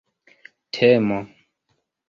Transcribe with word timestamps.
temo 0.73 1.19